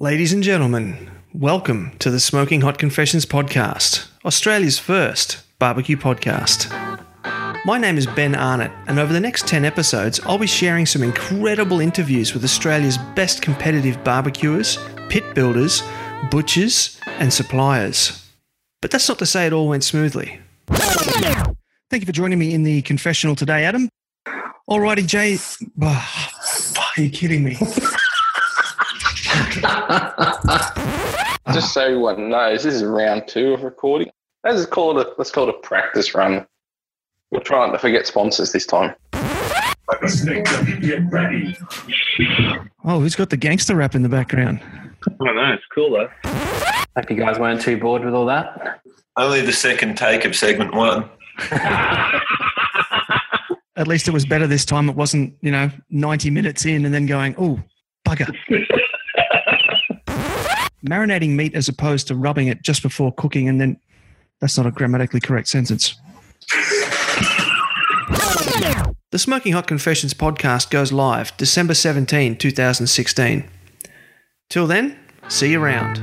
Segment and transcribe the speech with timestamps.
[0.00, 6.70] Ladies and gentlemen, welcome to the Smoking Hot Confessions podcast, Australia's first barbecue podcast.
[7.64, 11.02] My name is Ben Arnott, and over the next 10 episodes, I'll be sharing some
[11.02, 15.82] incredible interviews with Australia's best competitive barbecuers, pit builders,
[16.30, 18.24] butchers, and suppliers.
[18.80, 20.38] But that's not to say it all went smoothly.
[20.68, 23.88] Thank you for joining me in the confessional today, Adam.
[24.70, 25.38] Alrighty, Jay.
[25.82, 26.08] Oh,
[26.96, 27.58] are you kidding me?
[31.52, 34.10] Just so everyone knows, this is round two of recording.
[34.44, 36.46] Let's call it a let's call it a practice run.
[37.30, 38.94] We're trying to forget sponsors this time.
[42.84, 44.60] Oh, who's got the gangster rap in the background?
[44.62, 45.52] I don't know.
[45.54, 46.10] It's cool though.
[46.96, 48.82] Hope you guys weren't too bored with all that.
[49.16, 51.08] Only the second take of segment one.
[53.76, 54.90] At least it was better this time.
[54.90, 57.62] It wasn't, you know, 90 minutes in and then going, oh,
[58.06, 58.34] bugger.
[60.86, 63.78] Marinating meat as opposed to rubbing it just before cooking and then
[64.40, 65.96] that's not a grammatically correct sentence.
[69.10, 73.48] The Smoking Hot Confessions podcast goes live December 17, 2016.
[74.50, 75.98] Till then, see you around.